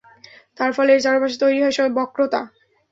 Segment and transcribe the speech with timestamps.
[0.57, 2.41] তার ফলে এর চারপাশে তৈরি হয় বক্রতা।